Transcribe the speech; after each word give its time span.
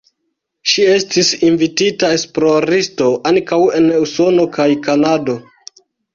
Ŝi 0.69 0.85
estis 0.93 1.29
invitita 1.49 2.09
esploristo 2.21 3.11
ankaŭ 3.33 3.61
en 3.83 3.87
Usono 4.01 4.49
kaj 4.59 4.69
Kanado. 4.91 5.39